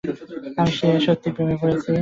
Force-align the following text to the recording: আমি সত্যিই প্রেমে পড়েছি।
আমি 0.59 0.71
সত্যিই 1.05 1.33
প্রেমে 1.35 1.55
পড়েছি। 1.61 1.89